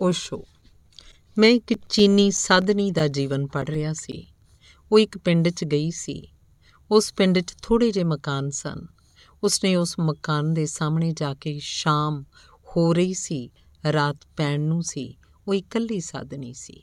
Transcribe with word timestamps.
ਓਸ਼ੋ 0.00 0.44
ਮੈਂ 1.38 1.50
ਇੱਕ 1.50 1.74
ਚੀਨੀ 1.88 2.30
ਸਾਧਨੀ 2.30 2.90
ਦਾ 2.90 3.08
ਜੀਵਨ 3.08 3.46
ਪੜ 3.46 3.70
ਰਿਹਾ 3.70 3.92
ਸੀ। 3.92 4.26
ਉਹ 4.92 4.98
ਇੱਕ 4.98 5.18
ਪਿੰਡ 5.18 5.48
'ਚ 5.48 5.64
ਗਈ 5.64 5.90
ਸੀ। 5.90 6.28
ਉਸ 6.90 7.14
ਪਿੰਡ 7.14 7.38
'ਚ 7.38 7.54
ਥੋੜੇ 7.62 7.92
ਜਿਹੇ 7.92 8.04
ਮਕਾਨ 8.04 8.50
ਸਨ। 8.50 8.86
ਉਸਨੇ 9.42 9.76
ਉਸ 9.76 9.98
ਮਕਾਨ 10.00 10.54
ਦੇ 10.54 10.66
ਸਾਹਮਣੇ 10.66 11.12
ਜਾ 11.12 11.34
ਕੇ 11.34 11.58
ਸ਼ਾਮ 11.62 12.24
ਹੋ 12.76 12.92
ਰਹੀ 12.92 13.14
ਸੀ, 13.14 13.50
ਰਾਤ 13.92 14.16
ਪੈਣ 14.36 14.60
ਨੂੰ 14.60 14.82
ਸੀ। 14.82 15.18
ਉਹ 15.48 15.54
ਇਕੱਲੀ 15.54 16.00
ਸਾਧਨੀ 16.00 16.52
ਸੀ। 16.52 16.82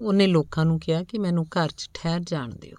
ਉਹਨੇ 0.00 0.26
ਲੋਕਾਂ 0.26 0.64
ਨੂੰ 0.64 0.80
ਕਿਹਾ 0.80 1.02
ਕਿ 1.02 1.18
ਮੈਨੂੰ 1.18 1.44
ਘਰ 1.44 1.68
'ਚ 1.68 1.90
ਠਹਿਰ 1.94 2.20
ਜਾਣ 2.20 2.54
ਦਿਓ। 2.54 2.76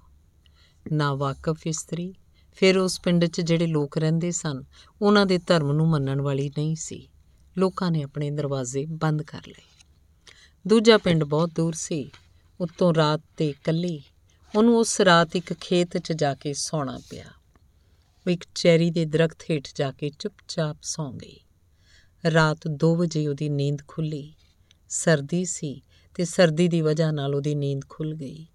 ਨਾ 0.91 1.13
ਵਾਕਫ 1.13 1.67
ਇਸਤਰੀ, 1.67 2.13
ਫਿਰ 2.53 2.77
ਉਸ 2.77 2.99
ਪਿੰਡ 2.99 3.25
'ਚ 3.25 3.41
ਜਿਹੜੇ 3.41 3.67
ਲੋਕ 3.67 3.97
ਰਹਿੰਦੇ 3.97 4.31
ਸਨ, 4.31 4.63
ਉਹਨਾਂ 5.01 5.25
ਦੇ 5.25 5.37
ਧਰਮ 5.37 5.71
ਨੂੰ 5.71 5.89
ਮੰਨਣ 5.89 6.21
ਵਾਲੀ 6.21 6.49
ਨਹੀਂ 6.49 6.75
ਸੀ। 6.75 7.09
ਲੋਕਾਂ 7.59 7.91
ਨੇ 7.91 8.03
ਆਪਣੇ 8.03 8.31
ਦਰਵਾਜ਼ੇ 8.31 8.85
ਬੰਦ 8.85 9.23
ਕਰ 9.23 9.41
ਲਏ। 9.47 9.63
ਦੂਜਾ 10.67 10.97
ਪਿੰਡ 10.97 11.23
ਬਹੁਤ 11.23 11.49
ਦੂਰ 11.55 11.73
ਸੀ। 11.73 12.11
ਉੱਤੋਂ 12.59 12.93
ਰਾਤ 12.93 13.21
ਤੇ 13.37 13.49
ਇਕੱਲੀ, 13.49 14.01
ਉਹਨੂੰ 14.57 14.77
ਉਸ 14.77 15.01
ਰਾਤ 15.01 15.35
ਇੱਕ 15.35 15.53
ਖੇਤ 15.53 15.97
'ਚ 15.97 16.11
ਜਾ 16.11 16.33
ਕੇ 16.33 16.53
ਸੌਣਾ 16.53 16.99
ਪਿਆ। 17.09 17.25
ਉਹ 18.25 18.31
ਇੱਕ 18.31 18.45
ਚੈਰੀ 18.55 18.91
ਦੇ 18.91 19.05
ਦਰਖਤ 19.05 19.43
ਹੇਠ 19.51 19.67
ਜਾ 19.75 19.91
ਕੇ 19.91 20.11
ਚੁੱਪਚਾਪ 20.19 20.77
ਸੌਂ 20.81 21.13
ਗਈ। 21.13 21.39
ਰਾਤ 22.33 22.67
2 22.67 22.95
ਵਜੇ 22.95 23.27
ਉਹਦੀ 23.27 23.49
ਨੀਂਦ 23.49 23.77
ਖੁੱਲੀ। 23.87 24.33
ਸਰਦੀ 24.89 25.45
ਸੀ 25.45 25.81
ਤੇ 26.15 26.25
ਸਰਦੀ 26.25 26.67
ਦੀ 26.67 26.81
ਵਜ੍ਹਾ 26.81 27.11
ਨਾਲ 27.11 27.35
ਉਹਦੀ 27.35 27.55
ਨੀਂਦ 27.55 27.81
ਖੁੱਲ 27.89 28.13
ਗਈ। 28.13 28.47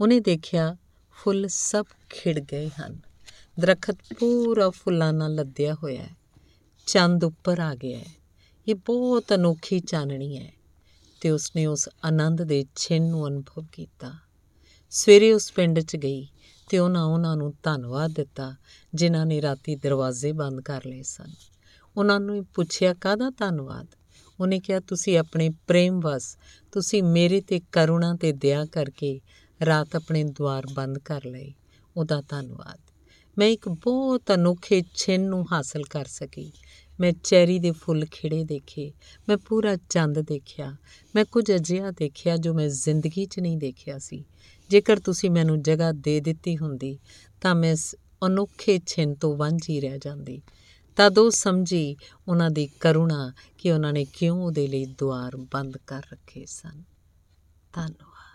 ਉਹਨੇ 0.00 0.20
ਦੇਖਿਆ 0.20 0.76
ਫੁੱਲ 1.10 1.48
ਸਭ 1.48 1.84
ਖਿੜ 2.10 2.38
ਗਏ 2.38 2.68
ਹਨ। 2.68 3.00
ਦਰਖਤ 3.60 3.96
ਪੂਰਾ 4.18 4.70
ਫੁੱਲਾਂ 4.70 5.12
ਨਾਲ 5.12 5.34
ਲੱਦਿਆ 5.34 5.74
ਹੋਇਆ 5.74 6.02
ਹੈ। 6.02 6.16
ਚੰਦ 6.86 7.24
ਉੱਪਰ 7.24 7.58
ਆ 7.58 7.74
ਗਿਆ 7.74 7.98
ਹੈ। 7.98 8.19
ਇਹ 8.68 8.74
ਬਹੁਤ 8.74 9.24
ਅਨੋਖੀ 9.34 9.80
ਚਾਨਣੀ 9.80 10.38
ਹੈ 10.38 10.52
ਤੇ 11.20 11.30
ਉਸਨੇ 11.30 11.66
ਉਸ 11.66 11.88
ਆਨੰਦ 12.04 12.42
ਦੇ 12.42 12.64
ਛਿਨ 12.76 13.02
ਨੂੰ 13.02 13.28
ਅਨੁਭਵ 13.28 13.64
ਕੀਤਾ। 13.72 14.12
ਸਵੇਰੇ 14.90 15.32
ਉਸ 15.32 15.52
ਪਿੰਡ 15.52 15.80
'ਚ 15.80 15.96
ਗਈ 15.96 16.28
ਤੇ 16.68 16.78
ਉਹਨਾਂ 16.78 17.04
ਉਹਨਾਂ 17.04 17.36
ਨੂੰ 17.36 17.54
ਧੰਨਵਾਦ 17.62 18.10
ਦਿੱਤਾ, 18.10 18.54
ਜਿਨ੍ਹਾਂ 18.94 19.26
ਨੇ 19.26 19.42
ਰਾਤੀ 19.42 19.76
ਦਰਵਾਜ਼ੇ 19.76 20.32
ਬੰਦ 20.32 20.60
ਕਰ 20.60 20.84
ਲਏ 20.86 21.02
ਸਨ। 21.02 21.32
ਉਹਨਾਂ 21.96 22.20
ਨੂੰ 22.20 22.44
ਪੁੱਛਿਆ, 22.44 22.94
ਕਾਹਦਾ 22.94 23.30
ਧੰਨਵਾਦ? 23.30 23.86
ਉਹਨੇ 24.40 24.60
ਕਿਹਾ, 24.60 24.80
ਤੁਸੀਂ 24.80 25.18
ਆਪਣੇ 25.18 25.50
ਪ੍ਰੇਮ 25.66 26.00
ਵਸ, 26.00 26.38
ਤੁਸੀਂ 26.72 27.02
ਮੇਰੇ 27.02 27.40
ਤੇ 27.40 27.60
ਕਰੁਣਾ 27.72 28.14
ਤੇ 28.14 28.32
ਦਇਆ 28.32 28.64
ਕਰਕੇ 28.64 29.20
ਰਾਤ 29.66 29.96
ਆਪਣੇ 29.96 30.24
ਦਵਾਰ 30.24 30.66
ਬੰਦ 30.72 30.98
ਕਰ 30.98 31.24
ਲਏ। 31.24 31.52
ਉਹਦਾ 31.96 32.22
ਧੰਨਵਾਦ। 32.28 32.80
ਮੈਂ 33.38 33.48
ਇੱਕ 33.48 33.68
ਬਹੁਤ 33.68 34.22
ਅਨੋਖੇ 34.34 34.82
ਛਿਨ 34.94 35.20
ਨੂੰ 35.20 35.52
ਹਾਸਲ 35.52 35.82
ਕਰ 35.82 36.04
ਸਕੀ। 36.04 36.52
ਮੈਂ 37.00 37.12
ਚੈਰੀ 37.24 37.58
ਦੇ 37.58 37.70
ਫੁੱਲ 37.70 38.06
ਖਿੜੇ 38.10 38.44
ਦੇਖੇ, 38.44 38.92
ਮੈਂ 39.28 39.36
ਪੂਰਾ 39.36 39.76
ਚੰਦ 39.76 40.20
ਦੇਖਿਆ, 40.20 40.76
ਮੈਂ 41.14 41.24
ਕੁਝ 41.24 41.52
ਅਜਿਹਾ 41.52 41.90
ਦੇਖਿਆ 41.90 42.36
ਜੋ 42.36 42.54
ਮੈਂ 42.54 42.68
ਜ਼ਿੰਦਗੀ 42.68 43.26
'ਚ 43.26 43.38
ਨਹੀਂ 43.38 43.58
ਦੇਖਿਆ 43.58 43.98
ਸੀ। 43.98 44.24
ਜੇਕਰ 44.70 44.98
ਤੁਸੀਂ 44.98 45.30
ਮੈਨੂੰ 45.30 45.62
ਜਗ੍ਹਾ 45.62 45.92
ਦੇ 45.92 46.20
ਦਿੱਤੀ 46.20 46.58
ਹੁੰਦੀ, 46.58 46.98
ਤਾਂ 47.40 47.54
ਮੈਂ 47.54 47.72
ਇਸ 47.72 47.96
ਅਨੋਖੇ 48.26 48.80
ਛਿਨ 48.86 49.14
ਤੋਂ 49.14 49.36
ਵਾਂਝੀ 49.36 49.80
ਰਹਿ 49.80 49.98
ਜਾਂਦੀ। 49.98 50.42
ਤਦ 50.96 51.18
ਉਹ 51.18 51.30
ਸਮਝੀ 51.30 51.96
ਉਹਨਾਂ 52.28 52.50
ਦੀ 52.50 52.68
ਕਰੁਣਾ 52.80 53.32
ਕਿ 53.58 53.72
ਉਹਨਾਂ 53.72 53.92
ਨੇ 53.92 54.04
ਕਿਉਂ 54.04 54.42
ਉਹਦੇ 54.42 54.66
ਲਈ 54.66 54.84
ਦੁਆਰ 54.84 55.36
ਬੰਦ 55.36 55.78
ਕਰ 55.86 56.02
ਰੱਖੇ 56.12 56.46
ਸਨ। 56.46 56.82
ਧੰਨਵਾਦ। 57.72 58.29